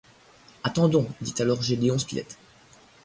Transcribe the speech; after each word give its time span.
Attendons, 0.63 1.07
dit 1.21 1.35
alors 1.41 1.61
Gédéon 1.61 1.99
Spilett. 1.99 2.39